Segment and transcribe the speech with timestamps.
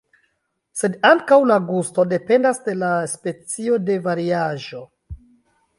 [0.79, 4.85] Sed ankaŭ la gusto dependas de la specio kaj variaĵo.